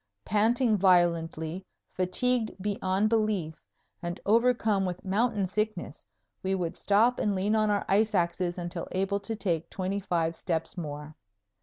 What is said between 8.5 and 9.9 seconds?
until able to take